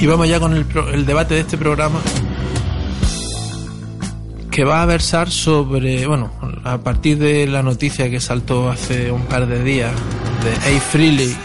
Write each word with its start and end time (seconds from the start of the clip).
Y 0.00 0.06
vamos 0.06 0.28
ya 0.28 0.38
con 0.38 0.54
el, 0.54 0.66
el 0.92 1.06
debate 1.06 1.34
de 1.34 1.40
este 1.40 1.56
programa 1.56 2.00
que 4.56 4.64
va 4.64 4.80
a 4.80 4.86
versar 4.86 5.30
sobre, 5.30 6.06
bueno, 6.06 6.30
a 6.64 6.78
partir 6.78 7.18
de 7.18 7.46
la 7.46 7.62
noticia 7.62 8.08
que 8.08 8.20
saltó 8.20 8.70
hace 8.70 9.12
un 9.12 9.26
par 9.26 9.46
de 9.46 9.62
días 9.62 9.92
de 10.42 10.76
A. 10.76 10.80
Freely, 10.80 11.36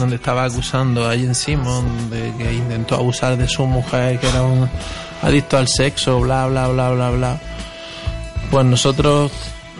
donde 0.00 0.16
estaba 0.16 0.42
acusando 0.42 1.08
a 1.08 1.16
Jen 1.16 1.36
Simon 1.36 2.10
de 2.10 2.32
que 2.36 2.52
intentó 2.52 2.96
abusar 2.96 3.36
de 3.36 3.46
su 3.46 3.64
mujer, 3.66 4.18
que 4.18 4.28
era 4.28 4.42
un 4.42 4.68
adicto 5.22 5.58
al 5.58 5.68
sexo, 5.68 6.18
bla, 6.18 6.48
bla, 6.48 6.66
bla, 6.66 6.90
bla, 6.90 7.10
bla. 7.10 7.40
Pues 8.50 8.66
nosotros 8.66 9.30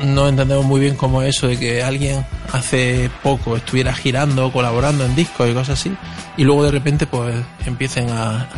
no 0.04 0.28
entendemos 0.28 0.64
muy 0.64 0.80
bien 0.80 0.96
cómo 0.96 1.22
eso 1.22 1.46
de 1.46 1.58
que 1.58 1.82
alguien 1.82 2.24
hace 2.52 3.10
poco 3.22 3.56
estuviera 3.56 3.94
girando, 3.94 4.50
colaborando 4.52 5.04
en 5.04 5.14
discos 5.14 5.48
y 5.48 5.54
cosas 5.54 5.80
así, 5.80 5.92
y 6.36 6.44
luego 6.44 6.64
de 6.64 6.70
repente 6.70 7.06
pues 7.06 7.36
empiecen 7.66 8.10
a, 8.10 8.48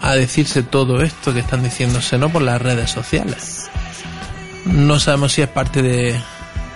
a 0.00 0.14
decirse 0.14 0.62
todo 0.62 1.02
esto 1.02 1.34
que 1.34 1.40
están 1.40 1.62
diciéndose 1.62 2.18
no 2.18 2.30
por 2.30 2.42
las 2.42 2.60
redes 2.60 2.90
sociales. 2.90 3.68
No 4.64 4.98
sabemos 4.98 5.32
si 5.32 5.42
es 5.42 5.48
parte 5.48 5.82
de, 5.82 6.18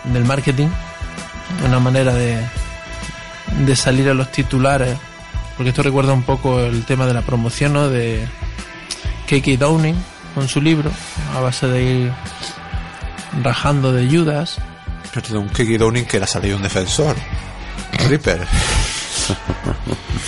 del 0.05 0.25
marketing, 0.25 0.69
una 1.67 1.81
manera 1.81 2.15
de, 2.15 2.39
de 3.67 3.77
salir 3.77 4.09
a 4.09 4.15
los 4.15 4.31
titulares, 4.31 4.97
porque 5.57 5.71
esto 5.71 5.83
recuerda 5.83 6.13
un 6.13 6.23
poco 6.23 6.61
el 6.61 6.85
tema 6.85 7.07
de 7.07 7.15
la 7.15 7.23
promoción 7.23 7.73
¿no? 7.73 7.89
de 7.89 8.27
K.K. 9.29 9.57
Downing 9.59 9.97
con 10.35 10.49
su 10.49 10.61
libro, 10.61 10.91
a 11.37 11.41
base 11.41 11.67
de 11.67 11.83
ir 11.83 12.13
rajando 13.43 13.93
de 13.93 14.09
Judas. 14.09 14.59
Pero 15.13 15.41
un 15.41 15.49
Kiki 15.49 15.77
Downing 15.77 16.05
que 16.05 16.19
era 16.19 16.27
salido 16.27 16.57
un 16.57 16.63
defensor. 16.63 17.17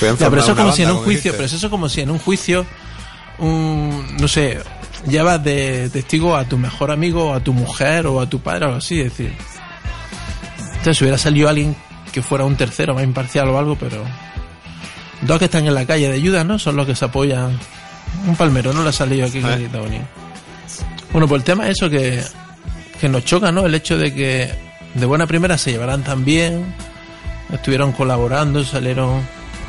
Ya, 0.00 0.30
pero 0.30 0.40
eso 0.40 0.56
como 0.56 0.72
si 0.72 0.82
en 0.82 0.90
un 0.90 0.98
juicio, 0.98 1.32
pero 1.32 1.44
eso 1.44 1.56
es 1.56 1.66
como 1.66 1.88
si 1.88 2.00
en 2.00 2.10
un 2.10 2.18
juicio, 2.18 2.66
un, 3.38 4.16
no 4.18 4.26
sé, 4.26 4.58
llevas 5.06 5.42
de 5.42 5.90
testigo 5.90 6.36
a 6.36 6.44
tu 6.44 6.58
mejor 6.58 6.90
amigo, 6.90 7.30
o 7.30 7.34
a 7.34 7.40
tu 7.40 7.52
mujer, 7.52 8.06
o 8.06 8.20
a 8.20 8.28
tu 8.28 8.40
padre, 8.40 8.64
o 8.64 8.68
algo 8.68 8.78
así, 8.78 9.00
es 9.00 9.10
decir. 9.10 9.32
Entonces, 10.58 10.98
si 10.98 11.04
hubiera 11.04 11.18
salido 11.18 11.48
alguien 11.48 11.76
que 12.12 12.22
fuera 12.22 12.44
un 12.44 12.56
tercero, 12.56 12.94
más 12.94 13.04
imparcial 13.04 13.48
o 13.48 13.58
algo, 13.58 13.76
pero. 13.76 14.04
Dos 15.22 15.38
que 15.38 15.44
están 15.44 15.66
en 15.66 15.74
la 15.74 15.86
calle 15.86 16.08
de 16.08 16.14
ayuda, 16.14 16.42
¿no? 16.42 16.58
Son 16.58 16.74
los 16.74 16.86
que 16.86 16.96
se 16.96 17.04
apoyan. 17.04 17.58
Un 18.26 18.34
palmero, 18.34 18.72
no 18.72 18.82
le 18.82 18.88
ha 18.88 18.92
salido 18.92 19.26
aquí 19.26 19.40
que 19.40 19.68
Downing. 19.68 20.02
Bueno, 21.12 21.28
pues 21.28 21.40
el 21.40 21.44
tema 21.44 21.68
es 21.68 21.76
eso 21.78 21.88
que, 21.88 22.22
que 23.02 23.08
nos 23.08 23.24
choca, 23.24 23.50
¿no? 23.50 23.66
El 23.66 23.74
hecho 23.74 23.98
de 23.98 24.14
que 24.14 24.48
de 24.94 25.06
buena 25.06 25.26
primera 25.26 25.58
se 25.58 25.72
llevarán 25.72 26.04
tan 26.04 26.24
bien, 26.24 26.72
estuvieron 27.52 27.90
colaborando, 27.90 28.64
salieron 28.64 29.20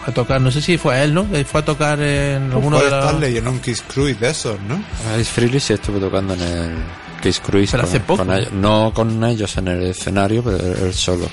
a 0.05 0.11
tocar, 0.11 0.39
no 0.39 0.51
sé 0.51 0.61
si 0.61 0.77
fue 0.77 0.93
a 0.95 1.03
él, 1.03 1.15
¿no? 1.15 1.27
Que 1.31 1.43
fue 1.43 1.61
a 1.61 1.65
tocar 1.65 1.99
en 1.99 2.51
alguno 2.51 2.77
Puede 2.77 2.91
de 2.91 2.95
los... 2.95 3.05
estar 3.05 3.19
leyendo 3.19 3.49
un 3.49 3.59
Kiss 3.59 3.81
Cruise 3.81 4.19
de 4.19 4.29
esos, 4.29 4.59
¿no? 4.61 4.83
Alice 5.11 5.31
Freely 5.31 5.59
sí 5.59 5.73
estuvo 5.73 5.97
tocando 5.99 6.35
en 6.35 6.41
el 6.41 6.75
Kiss 7.23 7.39
Cruise. 7.39 7.71
Pero 7.71 7.81
con- 7.83 7.89
hace 7.89 7.99
poco. 8.01 8.23
con 8.25 8.35
ellos. 8.37 8.51
no 8.53 8.91
con 8.93 9.23
ellos 9.23 9.57
en 9.57 9.67
el 9.69 9.81
escenario, 9.87 10.43
pero 10.43 10.57
él 10.85 10.93
solo. 10.93 11.27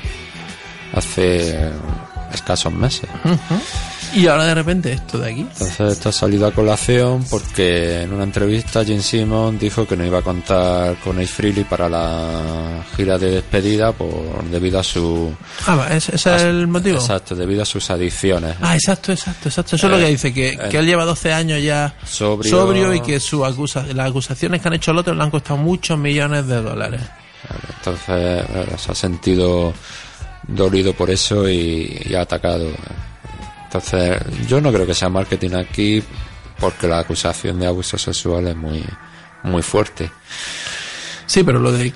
Hace 0.94 1.70
escasos 2.32 2.72
meses. 2.72 3.10
Y 4.14 4.26
ahora 4.26 4.44
de 4.46 4.54
repente 4.54 4.92
esto 4.92 5.18
de 5.18 5.30
aquí. 5.30 5.40
Entonces 5.42 5.92
esto 5.92 6.08
ha 6.08 6.12
salido 6.12 6.46
a 6.46 6.52
colación 6.52 7.24
porque 7.30 8.02
en 8.02 8.12
una 8.12 8.24
entrevista 8.24 8.84
Jim 8.84 9.00
Simon 9.00 9.58
dijo 9.58 9.86
que 9.86 9.96
no 9.96 10.04
iba 10.04 10.18
a 10.18 10.22
contar 10.22 10.96
con 10.96 11.16
Ace 11.18 11.28
Frehley 11.28 11.64
para 11.64 11.88
la 11.88 12.84
gira 12.96 13.18
de 13.18 13.30
despedida 13.30 13.92
por 13.92 14.42
debido 14.50 14.80
a 14.80 14.82
su 14.82 15.32
Ah, 15.66 15.76
va, 15.76 15.88
¿ese, 15.88 16.16
ese 16.16 16.34
es 16.36 16.42
el 16.42 16.66
motivo? 16.66 16.98
exacto 16.98 17.34
debido 17.36 17.62
a 17.62 17.64
sus 17.66 17.88
adicciones 17.90 18.56
Ah, 18.60 18.74
exacto, 18.74 19.12
exacto, 19.12 19.48
exacto. 19.48 19.76
Eso 19.76 19.86
es 19.86 19.92
lo 19.92 19.98
Eh, 19.98 20.02
que 20.04 20.08
dice, 20.10 20.34
que, 20.34 20.48
eh. 20.50 20.58
que 20.70 20.76
él 20.78 20.86
lleva 20.86 21.04
12 21.04 21.32
años 21.32 21.62
ya 21.62 21.94
Sobrio. 22.04 22.92
y 22.94 23.00
que 23.00 23.20
su 23.20 23.44
acusa, 23.44 23.84
las 23.94 24.08
acusaciones 24.10 24.60
que 24.60 24.68
han 24.68 24.74
hecho 24.74 24.90
el 24.90 24.98
otro 24.98 25.14
le 25.14 25.22
han 25.22 25.30
costado 25.30 25.56
muchos 25.58 25.96
millones 25.98 26.46
de 26.46 26.60
dólares. 26.62 27.00
entonces 27.78 28.06
eh, 28.48 28.66
se 28.76 28.92
ha 28.92 28.94
sentido 28.94 29.72
dolido 30.48 30.94
por 30.94 31.10
eso 31.10 31.48
y, 31.48 32.02
y 32.10 32.14
ha 32.14 32.22
atacado 32.22 32.66
entonces 33.72 34.20
yo 34.48 34.60
no 34.60 34.72
creo 34.72 34.84
que 34.84 34.94
sea 34.94 35.08
marketing 35.08 35.52
aquí 35.54 36.02
porque 36.58 36.88
la 36.88 36.98
acusación 36.98 37.60
de 37.60 37.66
abuso 37.68 37.96
sexual 37.96 38.48
es 38.48 38.56
muy 38.56 38.84
muy 39.44 39.62
fuerte 39.62 40.10
Sí, 41.26 41.44
pero 41.44 41.60
lo 41.60 41.70
de 41.70 41.92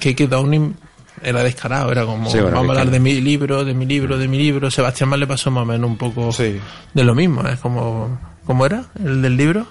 K.K. 0.00 0.26
Downing 0.28 0.74
era 1.22 1.42
descarado, 1.42 1.92
era 1.92 2.06
como, 2.06 2.30
Sí, 2.30 2.38
bueno, 2.40 2.56
vamos 2.56 2.70
a 2.70 2.74
que- 2.74 2.80
hablar 2.80 2.90
de 2.92 3.00
mi 3.00 3.20
libro, 3.20 3.64
de 3.66 3.74
mi 3.74 3.84
libro, 3.84 4.16
de 4.16 4.26
mi 4.28 4.38
libro. 4.38 4.70
Sebastián 4.70 5.10
más 5.10 5.18
le 5.18 5.26
pasó 5.26 5.50
más 5.50 5.62
o 5.62 5.66
menos 5.66 5.88
un 5.90 5.98
poco 5.98 6.32
Sí. 6.32 6.58
de 6.94 7.04
lo 7.04 7.14
mismo, 7.14 7.46
es 7.46 7.58
como, 7.60 8.18
¿cómo 8.46 8.64
era? 8.64 8.86
¿El 9.04 9.20
del 9.20 9.36
libro? 9.36 9.66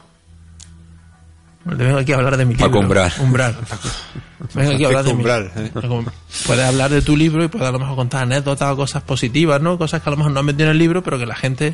Vengo 1.65 1.97
aquí 1.99 2.11
a 2.11 2.15
hablar 2.15 2.37
de 2.37 2.45
mi 2.45 2.55
libro. 2.55 2.79
Umbral. 2.79 3.11
Umbral. 3.19 3.55
Vengo 4.55 4.71
aquí 4.73 4.83
a 4.83 4.87
hablar 4.87 5.03
de 5.03 5.13
mi 5.13 5.17
Umbral, 5.19 5.51
¿eh? 5.55 5.71
Puedes 6.47 6.65
hablar 6.65 6.89
de 6.89 7.01
tu 7.01 7.15
libro 7.15 7.43
y 7.43 7.47
puedes 7.47 7.67
a 7.67 7.71
lo 7.71 7.79
mejor 7.79 7.95
contar 7.95 8.23
anécdotas 8.23 8.71
o 8.71 8.75
cosas 8.75 9.03
positivas, 9.03 9.61
¿no? 9.61 9.77
Cosas 9.77 10.01
que 10.01 10.09
a 10.09 10.11
lo 10.11 10.17
mejor 10.17 10.31
no 10.31 10.39
has 10.39 10.45
metido 10.45 10.65
en 10.65 10.71
el 10.71 10.77
libro, 10.79 11.03
pero 11.03 11.19
que 11.19 11.25
la 11.27 11.35
gente 11.35 11.73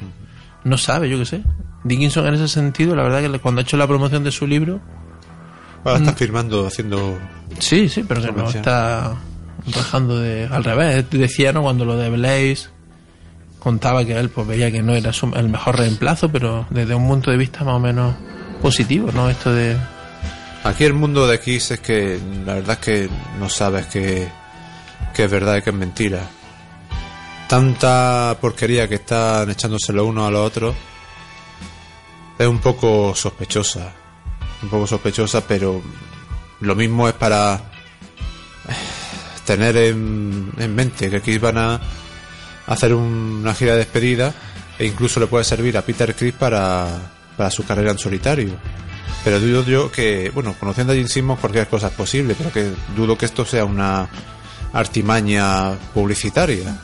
no 0.65 0.77
sabe, 0.77 1.09
yo 1.09 1.17
qué 1.17 1.25
sé. 1.25 1.41
Dickinson 1.85 2.27
en 2.27 2.33
ese 2.35 2.47
sentido, 2.49 2.95
la 2.95 3.03
verdad 3.03 3.21
que 3.31 3.39
cuando 3.39 3.59
ha 3.59 3.63
hecho 3.63 3.77
la 3.77 3.87
promoción 3.87 4.23
de 4.25 4.31
su 4.31 4.45
libro, 4.45 4.81
Ahora 5.85 5.99
está 5.99 6.13
firmando, 6.13 6.67
haciendo. 6.67 7.17
sí, 7.59 7.87
sí, 7.87 8.03
pero 8.05 8.21
que 8.21 8.31
no 8.33 8.49
está 8.49 9.13
rajando 9.73 10.19
de... 10.19 10.49
Al 10.51 10.63
revés, 10.65 11.05
decía, 11.11 11.53
¿no? 11.53 11.61
Cuando 11.61 11.85
lo 11.85 11.95
de 11.95 12.09
Blaze 12.09 12.67
contaba 13.59 14.03
que 14.03 14.17
él 14.19 14.29
pues 14.29 14.45
veía 14.47 14.69
que 14.71 14.81
no 14.81 14.93
era 14.93 15.13
su- 15.13 15.31
el 15.33 15.47
mejor 15.47 15.77
reemplazo, 15.77 16.29
pero 16.29 16.65
desde 16.71 16.93
un 16.93 17.07
punto 17.07 17.31
de 17.31 17.37
vista 17.37 17.63
más 17.63 17.75
o 17.75 17.79
menos 17.79 18.15
positivo, 18.57 19.11
¿no? 19.11 19.29
Esto 19.29 19.53
de... 19.53 19.77
Aquí 20.63 20.83
el 20.83 20.93
mundo 20.93 21.27
de 21.27 21.35
X 21.35 21.71
es 21.71 21.79
que 21.79 22.19
la 22.45 22.55
verdad 22.55 22.77
es 22.79 22.85
que 22.85 23.09
no 23.39 23.49
sabes 23.49 23.85
que, 23.87 24.27
que 25.13 25.23
es 25.25 25.31
verdad 25.31 25.57
y 25.57 25.61
que 25.61 25.69
es 25.69 25.75
mentira. 25.75 26.21
Tanta 27.47 28.35
porquería 28.41 28.87
que 28.89 28.95
están 28.95 29.49
echándose 29.49 29.93
los 29.93 30.05
unos 30.05 30.27
a 30.27 30.31
los 30.31 30.45
otros 30.45 30.75
es 32.37 32.47
un 32.47 32.59
poco 32.59 33.15
sospechosa. 33.15 33.93
Un 34.63 34.69
poco 34.69 34.85
sospechosa, 34.87 35.41
pero 35.47 35.81
lo 36.59 36.75
mismo 36.75 37.07
es 37.07 37.13
para 37.13 37.61
tener 39.45 39.77
en, 39.77 40.51
en 40.57 40.75
mente 40.75 41.09
que 41.09 41.17
aquí 41.17 41.37
van 41.37 41.57
a 41.57 41.79
hacer 42.65 42.93
un- 42.93 43.39
una 43.41 43.53
gira 43.53 43.71
de 43.73 43.79
despedida 43.79 44.33
e 44.77 44.85
incluso 44.85 45.19
le 45.21 45.27
puede 45.27 45.45
servir 45.45 45.77
a 45.77 45.81
Peter 45.83 46.13
Chris 46.15 46.33
para, 46.33 47.11
para 47.37 47.51
su 47.51 47.63
carrera 47.65 47.91
en 47.91 47.99
solitario. 47.99 48.57
Pero 49.23 49.39
dudo 49.39 49.63
yo 49.63 49.91
que, 49.91 50.31
bueno, 50.33 50.55
conociendo 50.59 50.93
a 50.93 50.95
Gene 50.95 51.07
Simmons 51.07 51.39
cualquier 51.39 51.67
cosa 51.67 51.87
es 51.87 51.93
posible, 51.93 52.35
pero 52.37 52.51
que 52.51 52.71
dudo 52.95 53.17
que 53.17 53.25
esto 53.25 53.45
sea 53.45 53.65
una 53.65 54.07
artimaña 54.73 55.73
publicitaria. 55.93 56.77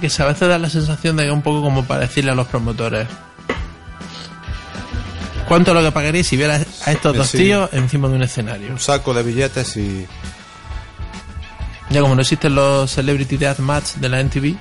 Que 0.00 0.06
a 0.06 0.26
veces 0.26 0.48
da 0.48 0.58
la 0.58 0.68
sensación 0.68 1.16
de 1.16 1.22
que 1.22 1.28
es 1.28 1.34
un 1.34 1.42
poco 1.42 1.62
como 1.62 1.84
para 1.84 2.00
decirle 2.00 2.32
a 2.32 2.34
los 2.34 2.48
promotores 2.48 3.06
¿Cuánto 5.46 5.70
es 5.70 5.76
lo 5.76 5.82
que 5.82 5.92
pagaréis 5.92 6.26
si 6.26 6.36
vieras 6.36 6.66
a 6.86 6.92
estos 6.92 7.14
dos 7.16 7.28
Sí. 7.28 7.38
tíos 7.38 7.68
encima 7.72 8.08
de 8.08 8.14
un 8.14 8.22
escenario? 8.22 8.70
Un 8.72 8.78
saco 8.80 9.12
de 9.12 9.22
billetes 9.22 9.76
y... 9.76 10.06
Ya 11.90 12.00
como 12.00 12.14
no 12.14 12.22
existen 12.22 12.54
los 12.54 12.90
Celebrity 12.90 13.36
Death 13.36 13.58
Match 13.58 13.92
de 13.96 14.08
la 14.08 14.20
NTV, 14.20 14.56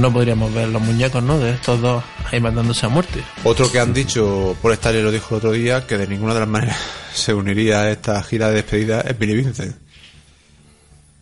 no 0.00 0.12
podríamos 0.12 0.52
ver 0.52 0.68
los 0.68 0.82
muñecos, 0.82 1.22
¿no? 1.22 1.38
De 1.38 1.50
estos 1.52 1.80
dos 1.80 2.02
ahí 2.30 2.40
matándose 2.40 2.86
a 2.86 2.88
muerte. 2.88 3.22
Otro 3.44 3.70
que 3.70 3.78
han 3.80 3.92
dicho, 3.94 4.56
por 4.60 4.72
Stanley 4.72 5.02
lo 5.02 5.10
dijo 5.10 5.28
el 5.30 5.36
otro 5.38 5.52
día, 5.52 5.86
que 5.86 5.96
de 5.98 6.06
ninguna 6.06 6.34
de 6.34 6.40
las 6.40 6.48
maneras 6.48 6.76
se 7.14 7.32
uniría 7.34 7.82
a 7.82 7.90
esta 7.90 8.22
gira 8.22 8.48
de 8.48 8.56
despedida 8.56 9.00
es 9.02 9.18
Billy 9.18 9.34
Vincent. 9.36 9.76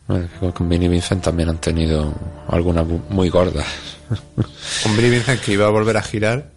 Bueno, 0.06 0.29
con- 0.53 0.69
Vinnie 0.69 0.88
Vincent 0.88 1.23
también 1.25 1.49
han 1.49 1.59
tenido 1.59 2.15
algunas 2.49 2.87
muy 3.09 3.31
gordas. 3.31 3.65
Con 4.82 4.94
Billy 4.97 5.09
Vincent 5.09 5.41
que 5.41 5.53
iba 5.53 5.65
a 5.67 5.70
volver 5.70 5.97
a 5.97 6.03
girar, 6.03 6.50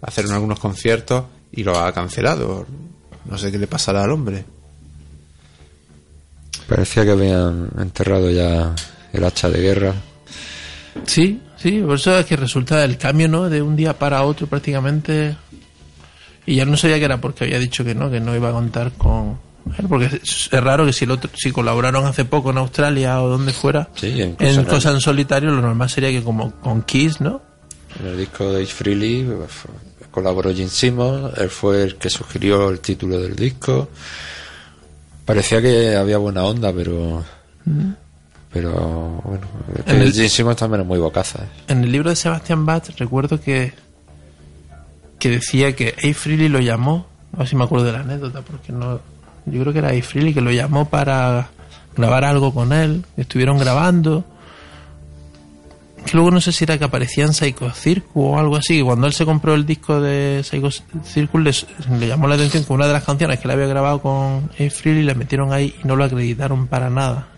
a 0.00 0.06
hacer 0.06 0.24
algunos 0.32 0.58
conciertos 0.58 1.24
y 1.52 1.62
lo 1.62 1.78
ha 1.78 1.92
cancelado. 1.92 2.66
No 3.26 3.36
sé 3.36 3.52
qué 3.52 3.58
le 3.58 3.66
pasará 3.66 4.02
al 4.04 4.12
hombre. 4.12 4.44
Parecía 6.68 7.04
que 7.04 7.10
habían 7.10 7.68
enterrado 7.78 8.30
ya 8.30 8.74
el 9.12 9.24
hacha 9.24 9.50
de 9.50 9.60
guerra. 9.60 9.94
Sí, 11.04 11.40
sí, 11.56 11.80
por 11.80 11.96
eso 11.96 12.18
es 12.18 12.26
que 12.26 12.36
resulta 12.36 12.84
el 12.84 12.98
cambio, 12.98 13.28
¿no? 13.28 13.48
De 13.48 13.62
un 13.62 13.76
día 13.76 13.98
para 13.98 14.22
otro 14.22 14.46
prácticamente. 14.46 15.36
Y 16.46 16.56
ya 16.56 16.64
no 16.64 16.76
sabía 16.76 16.98
que 16.98 17.04
era 17.04 17.20
porque 17.20 17.44
había 17.44 17.58
dicho 17.58 17.84
que 17.84 17.94
no, 17.94 18.10
que 18.10 18.20
no 18.20 18.34
iba 18.36 18.50
a 18.50 18.52
contar 18.52 18.92
con 18.92 19.38
él, 19.78 19.86
porque 19.88 20.06
es, 20.22 20.50
raro 20.52 20.86
que 20.86 20.92
si, 20.92 21.04
el 21.04 21.10
otro, 21.10 21.28
si 21.34 21.50
colaboraron 21.50 22.06
hace 22.06 22.24
poco 22.24 22.50
en 22.50 22.58
Australia 22.58 23.20
o 23.20 23.28
donde 23.28 23.52
fuera, 23.52 23.88
Sí, 23.96 24.20
en 24.20 24.64
cosas 24.64 24.94
en 24.94 25.00
solitario, 25.00 25.50
lo 25.50 25.60
normal 25.60 25.90
sería 25.90 26.10
que 26.10 26.22
como 26.22 26.52
con 26.60 26.82
Kiss, 26.82 27.20
¿no? 27.20 27.42
En 28.00 28.06
el 28.06 28.18
disco 28.18 28.52
de 28.52 28.62
Ace 28.62 28.72
Frehley 28.72 29.24
pues, 29.24 29.50
colaboró 30.10 30.54
Gene 30.54 30.68
Simmons, 30.68 31.36
él 31.36 31.50
fue 31.50 31.82
el 31.82 31.96
que 31.96 32.10
sugirió 32.10 32.70
el 32.70 32.80
título 32.80 33.18
del 33.20 33.34
disco. 33.34 33.88
Parecía 35.24 35.60
que 35.60 35.96
había 35.96 36.18
buena 36.18 36.44
onda, 36.44 36.72
pero. 36.72 37.24
Pero 38.56 39.20
bueno, 39.24 39.46
En 39.86 40.00
el- 40.02 40.12
Gene 40.12 40.28
Simmons 40.28 40.56
también 40.56 40.80
es 40.82 40.86
muy 40.86 40.98
bocaza. 40.98 41.42
¿eh? 41.44 41.48
En 41.68 41.84
el 41.84 41.92
libro 41.92 42.10
de 42.10 42.16
Sebastian 42.16 42.64
Bach 42.64 42.84
recuerdo 42.98 43.40
que 43.40 43.72
que 45.18 45.30
decía 45.30 45.74
que 45.74 45.94
A. 46.02 46.14
Freely 46.14 46.48
lo 46.48 46.60
llamó, 46.60 47.06
a 47.34 47.38
ver 47.38 47.48
si 47.48 47.56
me 47.56 47.64
acuerdo 47.64 47.86
de 47.86 47.92
la 47.92 48.00
anécdota, 48.00 48.42
porque 48.42 48.70
no, 48.72 49.00
yo 49.46 49.60
creo 49.60 49.72
que 49.72 49.78
era 49.78 49.88
A. 49.90 50.02
Freely 50.02 50.34
que 50.34 50.40
lo 50.42 50.50
llamó 50.52 50.88
para 50.90 51.48
grabar 51.96 52.24
algo 52.24 52.52
con 52.52 52.72
él, 52.74 53.04
estuvieron 53.16 53.56
grabando, 53.58 54.24
luego 56.12 56.30
no 56.30 56.40
sé 56.40 56.52
si 56.52 56.64
era 56.64 56.76
que 56.78 56.84
aparecía 56.84 57.24
en 57.24 57.32
Psycho 57.32 57.70
Circus 57.72 58.10
o 58.14 58.38
algo 58.38 58.56
así, 58.56 58.80
cuando 58.82 59.06
él 59.06 59.12
se 59.14 59.24
compró 59.24 59.54
el 59.54 59.64
disco 59.66 60.00
de 60.00 60.42
Psycho 60.44 60.68
Circus 61.04 61.40
le, 61.42 61.98
le 61.98 62.08
llamó 62.08 62.28
la 62.28 62.34
atención 62.36 62.64
que 62.64 62.72
una 62.74 62.86
de 62.86 62.92
las 62.92 63.02
canciones 63.04 63.38
que 63.40 63.48
él 63.48 63.52
había 63.52 63.66
grabado 63.66 64.00
con 64.02 64.50
A. 64.58 64.70
Freely 64.70 65.02
le 65.02 65.14
metieron 65.14 65.52
ahí 65.52 65.74
y 65.82 65.86
no 65.88 65.96
lo 65.96 66.04
acreditaron 66.04 66.66
para 66.68 66.90
nada. 66.90 67.28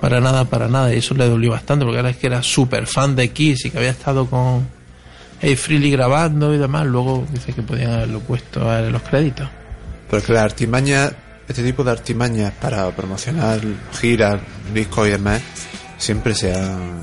Para 0.00 0.20
nada, 0.20 0.44
para 0.44 0.68
nada. 0.68 0.94
Y 0.94 0.98
eso 0.98 1.14
le 1.14 1.28
dolió 1.28 1.50
bastante, 1.50 1.84
porque 1.84 1.98
ahora 1.98 2.10
es 2.10 2.16
que 2.16 2.26
era 2.26 2.42
súper 2.42 2.86
fan 2.86 3.16
de 3.16 3.30
Kiss 3.30 3.66
y 3.66 3.70
que 3.70 3.78
había 3.78 3.90
estado 3.90 4.26
con 4.26 4.66
A. 5.42 5.56
Freely 5.56 5.90
grabando 5.90 6.54
y 6.54 6.58
demás. 6.58 6.86
Luego 6.86 7.26
dice 7.32 7.52
que 7.52 7.62
podían 7.62 7.92
haberlo 7.92 8.20
puesto 8.20 8.76
en 8.76 8.92
los 8.92 9.02
créditos. 9.02 9.48
Pero 10.10 10.22
que 10.22 10.32
las 10.32 10.44
artimañas, 10.44 11.12
este 11.48 11.62
tipo 11.62 11.82
de 11.84 11.90
artimañas 11.90 12.52
para 12.60 12.90
promocionar 12.90 13.60
giras, 14.00 14.40
discos 14.72 15.08
y 15.08 15.10
demás, 15.12 15.42
siempre 15.98 16.34
se 16.34 16.54
han, 16.54 17.02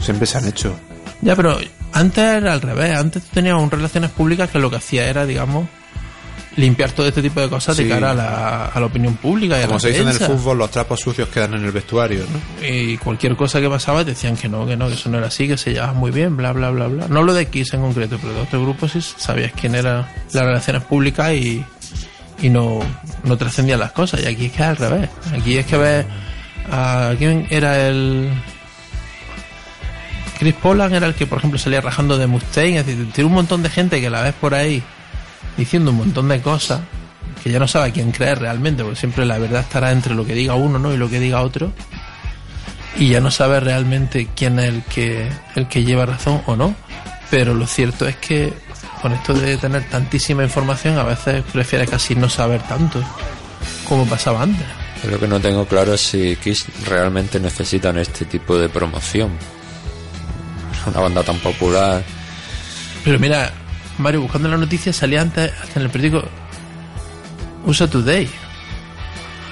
siempre 0.00 0.26
se 0.26 0.38
han 0.38 0.48
hecho. 0.48 0.74
Ya, 1.20 1.34
pero 1.34 1.58
antes 1.92 2.24
era 2.24 2.52
al 2.52 2.60
revés. 2.60 2.96
Antes 2.96 3.24
un 3.34 3.70
relaciones 3.70 4.10
públicas 4.10 4.50
que 4.50 4.58
lo 4.58 4.70
que 4.70 4.76
hacía 4.76 5.08
era, 5.08 5.26
digamos, 5.26 5.68
limpiar 6.58 6.90
todo 6.90 7.06
este 7.06 7.22
tipo 7.22 7.40
de 7.40 7.48
cosas 7.48 7.76
de 7.76 7.88
cara 7.88 8.10
a 8.10 8.14
la, 8.14 8.64
a 8.66 8.80
la 8.80 8.86
opinión 8.86 9.14
pública 9.14 9.56
y 9.58 9.62
a 9.62 9.66
Como 9.66 9.74
la 9.74 9.80
se 9.80 9.88
dice 9.88 10.02
en 10.02 10.08
el 10.08 10.14
fútbol, 10.14 10.58
los 10.58 10.70
trapos 10.70 10.98
sucios 10.98 11.28
quedan 11.28 11.54
en 11.54 11.64
el 11.64 11.70
vestuario, 11.70 12.24
¿no? 12.32 12.66
Y 12.66 12.96
cualquier 12.98 13.36
cosa 13.36 13.60
que 13.60 13.68
pasaba 13.68 14.02
decían 14.02 14.36
que 14.36 14.48
no, 14.48 14.66
que 14.66 14.76
no, 14.76 14.88
que 14.88 14.94
eso 14.94 15.08
no 15.08 15.18
era 15.18 15.28
así, 15.28 15.46
que 15.46 15.56
se 15.56 15.72
llevaban 15.72 15.96
muy 15.96 16.10
bien, 16.10 16.36
bla, 16.36 16.52
bla, 16.52 16.70
bla, 16.70 16.88
bla. 16.88 17.06
No 17.08 17.22
lo 17.22 17.32
de 17.32 17.46
Kiss 17.46 17.74
en 17.74 17.80
concreto, 17.80 18.18
pero 18.20 18.34
de 18.34 18.40
otro 18.40 18.60
grupo 18.60 18.88
sí 18.88 19.00
sabías 19.00 19.52
quién 19.52 19.76
era 19.76 20.12
las 20.32 20.44
relaciones 20.44 20.82
públicas 20.82 21.32
y, 21.32 21.64
y 22.42 22.50
no, 22.50 22.80
no 23.22 23.36
trascendían 23.36 23.78
las 23.78 23.92
cosas. 23.92 24.20
Y 24.22 24.26
aquí 24.26 24.46
es 24.46 24.52
que 24.52 24.62
es 24.62 24.68
al 24.68 24.76
revés. 24.76 25.10
Aquí 25.32 25.56
es 25.56 25.66
que 25.66 25.76
ves 25.76 26.06
a 26.72 27.12
quién 27.18 27.46
era 27.50 27.88
el... 27.88 28.30
Chris 30.40 30.54
Polan 30.54 30.92
era 30.92 31.06
el 31.06 31.14
que, 31.14 31.26
por 31.26 31.38
ejemplo, 31.38 31.58
salía 31.58 31.80
rajando 31.80 32.18
de 32.18 32.26
Mustaine. 32.26 32.78
Es 32.80 32.86
decir, 32.86 33.12
tiene 33.12 33.28
un 33.28 33.34
montón 33.34 33.62
de 33.62 33.70
gente 33.70 34.00
que 34.00 34.10
la 34.10 34.22
ves 34.22 34.34
por 34.34 34.54
ahí 34.54 34.82
diciendo 35.58 35.90
un 35.90 35.98
montón 35.98 36.28
de 36.28 36.40
cosas 36.40 36.80
que 37.42 37.50
ya 37.50 37.58
no 37.58 37.68
sabe 37.68 37.90
a 37.90 37.92
quién 37.92 38.10
creer 38.10 38.38
realmente, 38.38 38.82
porque 38.82 38.98
siempre 38.98 39.26
la 39.26 39.38
verdad 39.38 39.60
estará 39.60 39.92
entre 39.92 40.14
lo 40.14 40.24
que 40.24 40.34
diga 40.34 40.54
uno 40.54 40.78
¿no? 40.78 40.94
y 40.94 40.96
lo 40.96 41.10
que 41.10 41.20
diga 41.20 41.42
otro 41.42 41.72
y 42.96 43.10
ya 43.10 43.20
no 43.20 43.30
sabe 43.30 43.60
realmente 43.60 44.28
quién 44.34 44.58
es 44.58 44.68
el 44.68 44.82
que 44.84 45.28
el 45.54 45.68
que 45.68 45.84
lleva 45.84 46.06
razón 46.06 46.42
o 46.46 46.56
no 46.56 46.74
pero 47.30 47.54
lo 47.54 47.66
cierto 47.66 48.08
es 48.08 48.16
que 48.16 48.52
con 49.02 49.12
esto 49.12 49.34
de 49.34 49.56
tener 49.56 49.84
tantísima 49.88 50.42
información 50.42 50.98
a 50.98 51.04
veces 51.04 51.44
prefiere 51.52 51.86
casi 51.86 52.14
no 52.14 52.28
saber 52.28 52.62
tanto 52.62 53.02
como 53.88 54.06
pasaba 54.06 54.42
antes 54.42 54.66
Lo 55.08 55.18
que 55.18 55.28
no 55.28 55.38
tengo 55.38 55.66
claro 55.66 55.94
es 55.94 56.00
si 56.00 56.36
Kiss 56.36 56.66
realmente 56.86 57.38
necesitan 57.38 57.98
este 57.98 58.24
tipo 58.24 58.58
de 58.58 58.68
promoción. 58.68 59.30
Una 60.86 61.00
banda 61.00 61.22
tan 61.22 61.38
popular. 61.38 62.02
pero 63.04 63.18
mira 63.18 63.52
Mario 63.98 64.22
buscando 64.22 64.48
la 64.48 64.56
noticia 64.56 64.92
salía 64.92 65.20
antes 65.20 65.52
hasta 65.62 65.78
en 65.80 65.86
el 65.86 65.90
periódico 65.90 66.26
USA 67.66 67.86
Today 67.88 68.28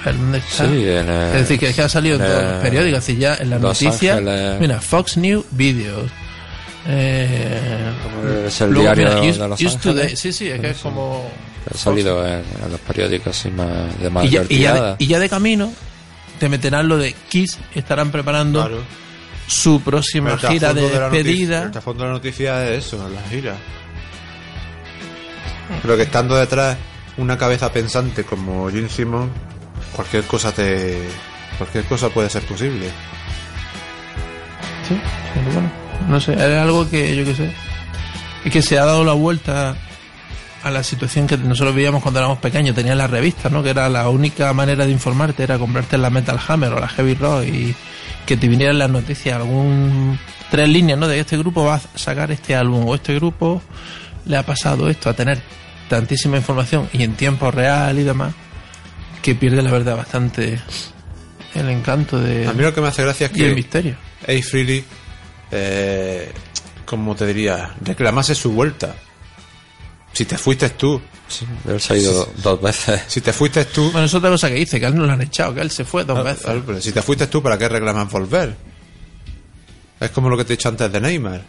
A 0.03 0.07
ver, 0.07 0.17
¿dónde 0.19 0.39
está? 0.39 0.65
Sí, 0.67 0.73
en 0.89 1.09
el- 1.09 1.27
es 1.29 1.33
decir 1.35 1.59
que, 1.59 1.69
es 1.71 1.77
que 1.77 1.83
ha 1.83 1.89
salido 1.89 2.17
en 2.17 2.23
todos 2.23 2.43
los 2.43 2.63
periódicos 2.63 2.99
así 2.99 3.17
ya 3.17 3.35
en 3.37 3.51
las 3.51 3.61
Los 3.61 3.83
noticias 3.83 4.17
Ángeles. 4.19 4.61
mira 4.61 4.81
Fox 4.81 5.17
News 5.17 5.45
Videos 5.51 6.11
eh, 6.89 7.91
Es 8.47 8.61
el 8.61 8.71
luego, 8.71 8.95
diario 8.95 9.09
mira, 9.21 9.31
Us- 9.31 9.39
de 9.39 9.49
Los 9.49 9.61
Us 9.61 9.77
Today. 9.81 10.17
Sí 10.17 10.33
sí 10.33 10.49
es 10.49 10.61
que 10.61 10.71
es 10.71 10.79
como 10.79 11.29
Ha 11.73 11.77
salido 11.77 12.25
en, 12.27 12.45
en 12.65 12.71
los 12.71 12.81
periódicos 12.81 13.37
así 13.37 13.51
más, 13.51 13.67
de 14.01 14.09
y 14.27 14.31
ya, 14.31 14.43
y, 14.49 14.59
ya 14.61 14.75
de, 14.75 14.95
y 14.99 15.07
ya 15.09 15.19
de 15.19 15.29
camino 15.29 15.73
te 16.39 16.49
meterán 16.49 16.87
lo 16.87 16.97
de 16.99 17.13
Kiss 17.29 17.59
estarán 17.75 18.11
preparando 18.13 18.61
Claro. 18.61 18.83
su 19.49 19.81
próxima 19.81 20.35
El 20.35 20.39
gira 20.39 20.73
de 20.75 20.83
la 20.83 20.89
noticia- 20.89 21.11
despedida 21.11 21.63
el 21.65 21.71
trasfondo 21.73 22.03
de 22.05 22.09
la 22.09 22.15
noticia 22.15 22.71
es 22.71 22.87
eso, 22.87 23.09
la 23.09 23.29
gira. 23.29 23.57
Pero 25.87 25.97
que 25.97 26.03
estando 26.03 26.35
detrás 26.35 26.77
una 27.17 27.39
cabeza 27.39 27.73
pensante 27.73 28.25
como 28.25 28.69
Gene 28.69 28.89
Simmons, 28.89 29.31
cualquier 29.95 30.25
cosa 30.25 30.51
te. 30.51 30.99
cualquier 31.59 31.85
cosa 31.85 32.09
puede 32.09 32.29
ser 32.29 32.43
posible. 32.43 32.87
Sí, 34.89 35.01
pero 35.33 35.53
bueno, 35.53 35.71
no 36.09 36.21
sé, 36.21 36.33
es 36.33 36.59
algo 36.59 36.91
que 36.91 37.15
yo 37.15 37.25
que 37.25 37.37
sé. 37.37 37.53
Es 38.45 38.53
que 38.53 38.63
se 38.63 38.81
ha 38.81 38.85
dado 38.85 39.05
la 39.05 39.13
vuelta 39.13 39.77
a 40.65 40.71
la 40.73 40.83
situación 40.83 41.29
que 41.29 41.37
nosotros 41.37 41.73
vivíamos 41.73 42.03
cuando 42.03 42.19
éramos 42.19 42.39
pequeños. 42.39 42.75
Tenías 42.75 42.97
las 42.97 43.09
revistas, 43.09 43.53
¿no? 43.53 43.63
Que 43.63 43.71
era 43.71 43.89
la 43.89 44.09
única 44.09 44.53
manera 44.55 44.87
de 44.87 44.91
informarte, 44.91 45.45
era 45.45 45.57
comprarte 45.57 45.99
la 45.99 46.11
Metal 46.11 46.41
Hammer 46.49 46.73
o 46.73 46.81
la 46.81 46.89
Heavy 46.89 47.15
Rock 47.15 47.45
y 47.45 47.77
que 48.27 48.37
te 48.37 48.49
vinieran 48.49 48.81
las 48.81 48.91
noticias, 48.91 49.37
algún 49.37 50.19
tres 50.51 50.69
líneas, 50.69 50.99
¿no? 50.99 51.07
De 51.07 51.21
este 51.21 51.39
grupo 51.39 51.65
va 51.65 51.77
a 51.77 51.81
sacar 51.95 52.33
este 52.33 52.57
álbum 52.57 52.89
o 52.89 52.95
este 52.97 53.15
grupo 53.15 53.63
le 54.25 54.37
ha 54.37 54.43
pasado 54.43 54.89
esto, 54.89 55.09
a 55.09 55.15
tener 55.15 55.41
tantísima 55.89 56.37
información 56.37 56.89
y 56.93 57.03
en 57.03 57.15
tiempo 57.15 57.51
real 57.51 57.99
y 57.99 58.03
demás, 58.05 58.35
que 59.23 59.35
pierde 59.35 59.63
la 59.63 59.71
verdad 59.71 59.97
bastante 59.97 60.61
el 61.55 61.69
encanto 61.71 62.19
de 62.21 62.47
A 62.47 62.53
mí 62.53 62.63
lo 62.63 62.75
que 62.75 62.81
me 62.81 62.89
hace 62.89 63.03
gracia 63.03 63.27
es 63.29 63.37
y 63.37 63.43
el 63.43 63.49
que 63.51 63.55
misterio. 63.55 63.97
A. 64.23 64.43
Freely, 64.43 64.85
eh, 65.51 66.33
como 66.85 67.15
te 67.15 67.27
diría, 67.27 67.75
reclamase 67.83 68.35
su 68.35 68.53
vuelta. 68.53 68.95
Si 70.13 70.25
te 70.25 70.39
fuiste 70.39 70.71
tú, 70.71 71.01
Sí, 71.29 71.45
él 71.69 71.81
se 71.81 71.93
ha 71.95 71.97
ido 71.97 72.33
dos 72.37 72.63
veces. 72.63 73.03
si 73.09 73.21
te 73.21 73.33
fuiste 73.33 73.65
tú, 73.65 73.91
Bueno, 73.91 74.07
es 74.07 74.15
otra 74.15 74.31
cosa 74.31 74.49
que 74.49 74.55
dice, 74.55 74.79
que 74.79 74.87
a 74.87 74.89
él 74.91 74.95
no 74.97 75.05
lo 75.07 75.13
han 75.13 75.21
echado, 75.23 75.53
que 75.55 75.61
él 75.61 75.71
se 75.71 75.85
fue 75.85 76.05
dos 76.05 76.19
Ah, 76.19 76.23
veces. 76.23 76.47
pero 76.65 76.81
si 76.81 76.93
te 76.93 77.03
fuiste 77.03 77.27
tú, 77.27 77.43
¿para 77.43 77.59
qué 77.59 77.69
reclamas 77.69 78.11
volver? 78.11 78.57
Es 79.99 80.11
como 80.11 80.29
lo 80.29 80.37
que 80.37 80.45
te 80.45 80.53
he 80.53 80.57
dicho 80.57 80.69
antes 80.69 80.91
de 80.93 81.01
Neymar. 81.01 81.43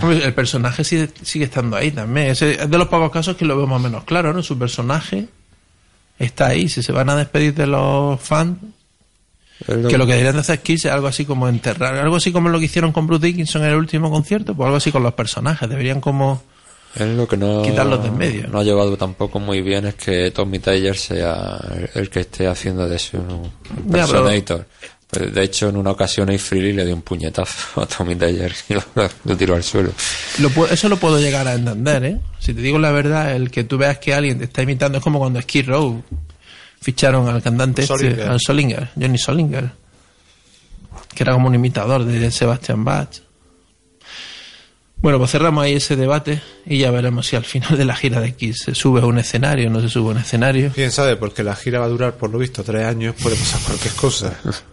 El 0.00 0.32
personaje 0.32 0.84
sigue, 0.84 1.10
sigue 1.22 1.44
estando 1.44 1.76
ahí 1.76 1.90
también. 1.90 2.28
Es 2.28 2.40
de 2.40 2.78
los 2.78 2.88
pocos 2.88 3.10
casos 3.10 3.36
que 3.36 3.44
lo 3.44 3.62
o 3.62 3.78
menos 3.78 4.04
claro, 4.04 4.32
¿no? 4.32 4.42
Su 4.42 4.58
personaje 4.58 5.28
está 6.18 6.46
ahí. 6.48 6.68
Si 6.68 6.82
se 6.82 6.92
van 6.92 7.10
a 7.10 7.16
despedir 7.16 7.54
de 7.54 7.66
los 7.66 8.20
fans, 8.20 8.58
que 9.66 9.98
lo 9.98 10.06
que 10.06 10.12
deberían 10.12 10.34
de 10.34 10.40
hacer 10.40 10.56
es 10.56 10.60
que 10.62 10.72
irse 10.72 10.90
algo 10.90 11.06
así 11.06 11.24
como 11.24 11.48
enterrar, 11.48 11.94
algo 11.96 12.16
así 12.16 12.32
como 12.32 12.48
lo 12.48 12.58
que 12.58 12.64
hicieron 12.64 12.92
con 12.92 13.06
Bruce 13.06 13.26
Dickinson 13.26 13.62
en 13.62 13.70
el 13.70 13.76
último 13.76 14.10
concierto, 14.10 14.54
pues 14.54 14.66
algo 14.66 14.76
así 14.76 14.90
con 14.90 15.02
los 15.02 15.14
personajes. 15.14 15.68
Deberían 15.68 16.00
como... 16.00 16.42
Él 16.94 17.16
lo 17.16 17.26
que 17.26 17.38
no, 17.38 17.62
Quitarlos 17.62 18.02
de 18.02 18.08
en 18.08 18.18
medio. 18.18 18.48
no 18.48 18.58
ha 18.58 18.64
llevado 18.64 18.98
tampoco 18.98 19.40
muy 19.40 19.62
bien 19.62 19.86
es 19.86 19.94
que 19.94 20.30
Tommy 20.30 20.58
Taylor 20.58 20.94
sea 20.94 21.58
el, 21.94 22.10
que 22.10 22.20
esté 22.20 22.46
haciendo 22.46 22.86
de 22.86 22.98
su 22.98 23.16
Ya, 23.86 24.06
personator. 24.06 24.66
Pues, 24.78 24.90
De 25.12 25.42
hecho, 25.42 25.68
en 25.68 25.76
una 25.76 25.90
ocasión 25.90 26.30
a 26.30 26.38
Freely 26.38 26.72
le 26.72 26.86
dio 26.86 26.94
un 26.94 27.02
puñetazo 27.02 27.82
a 27.82 27.86
Tommy 27.86 28.16
Taylor 28.16 28.50
y 28.70 28.72
lo, 28.74 28.82
lo 29.24 29.36
tiró 29.36 29.54
al 29.54 29.62
suelo. 29.62 29.92
Lo 30.38 30.66
eso 30.66 30.88
lo 30.88 30.96
puedo 30.96 31.18
llegar 31.18 31.46
a 31.46 31.52
entender, 31.52 32.04
¿eh? 32.04 32.18
Si 32.38 32.54
te 32.54 32.62
digo 32.62 32.78
la 32.78 32.92
verdad, 32.92 33.36
el 33.36 33.50
que 33.50 33.64
tú 33.64 33.76
veas 33.76 33.98
que 33.98 34.14
alguien 34.14 34.38
te 34.38 34.44
está 34.44 34.62
imitando 34.62 34.98
es 34.98 35.04
como 35.04 35.18
cuando 35.18 35.40
Skid 35.42 35.68
Row 35.68 36.02
ficharon 36.80 37.28
al 37.28 37.42
cantante 37.42 37.82
este, 37.82 37.94
Solinger. 37.94 38.28
al 38.28 38.40
Solinger, 38.40 38.88
Johnny 38.98 39.18
Solinger, 39.18 39.70
que 41.14 41.22
era 41.22 41.34
como 41.34 41.48
un 41.48 41.56
imitador 41.56 42.06
de 42.06 42.30
Sebastian 42.30 42.82
Bach. 42.82 43.10
Bueno, 44.96 45.18
pues 45.18 45.32
cerramos 45.32 45.64
ahí 45.64 45.74
ese 45.74 45.94
debate 45.94 46.40
y 46.64 46.78
ya 46.78 46.90
veremos 46.90 47.26
si 47.26 47.36
al 47.36 47.44
final 47.44 47.76
de 47.76 47.84
la 47.84 47.96
gira 47.96 48.20
de 48.20 48.34
Kiss 48.34 48.62
se 48.64 48.74
sube 48.74 49.02
a 49.02 49.04
un 49.06 49.18
escenario 49.18 49.68
o 49.68 49.70
no 49.70 49.80
se 49.82 49.90
sube 49.90 50.08
a 50.08 50.12
un 50.12 50.18
escenario. 50.18 50.70
Quién 50.74 50.90
sabe, 50.90 51.16
porque 51.16 51.42
la 51.42 51.54
gira 51.54 51.80
va 51.80 51.84
a 51.86 51.88
durar, 51.88 52.16
por 52.16 52.30
lo 52.30 52.38
visto, 52.38 52.64
tres 52.64 52.86
años, 52.86 53.14
puede 53.20 53.36
pasar 53.36 53.60
cualquier 53.60 53.94
cosa. 53.94 54.40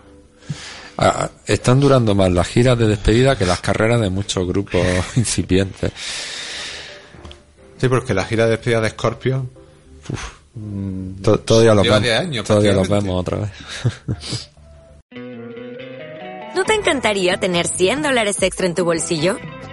Ah, 1.02 1.30
están 1.48 1.80
durando 1.80 2.14
más 2.14 2.30
las 2.30 2.46
giras 2.48 2.78
de 2.78 2.86
despedida 2.88 3.38
que 3.38 3.46
las 3.46 3.62
carreras 3.62 4.02
de 4.02 4.10
muchos 4.10 4.46
grupos 4.46 4.82
incipientes. 5.16 5.92
Sí, 7.80 7.88
porque 7.88 8.14
la 8.14 8.26
gira 8.26 8.44
de 8.46 8.52
despedida 8.52 8.82
de 8.82 8.90
Scorpion, 8.90 9.50
To- 11.24 11.40
Todavía 11.40 11.74
los 11.74 11.86
vemos, 11.86 12.02
10 12.02 12.20
años, 12.20 12.46
todavía 12.46 12.74
los 12.74 12.90
vemos 12.90 13.16
otra 13.22 13.38
vez. 13.38 13.52
¿No 16.56 16.66
te 16.66 16.74
encantaría 16.74 17.38
tener 17.40 17.68
100 17.68 18.02
dólares 18.02 18.42
extra 18.42 18.66
en 18.66 18.76
tu 18.76 18.84
bolsillo? 18.84 19.38